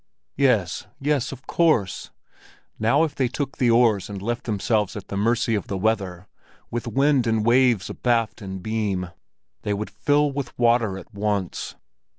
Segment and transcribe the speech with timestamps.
[0.37, 2.09] Yes, yes, of course!
[2.79, 5.77] Now if they took in the oars and left themselves at the mercy of the
[5.77, 11.75] weather—with wind and waves abaft and beam!—they would fill with water at once!